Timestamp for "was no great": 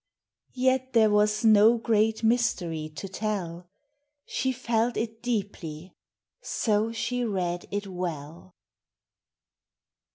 1.11-2.23